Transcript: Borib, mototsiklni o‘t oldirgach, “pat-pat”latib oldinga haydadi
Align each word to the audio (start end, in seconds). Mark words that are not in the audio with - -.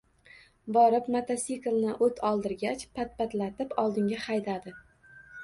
Borib, 0.77 1.11
mototsiklni 1.15 1.91
o‘t 2.07 2.23
oldirgach, 2.31 2.87
“pat-pat”latib 3.01 3.77
oldinga 3.85 4.21
haydadi 4.27 4.77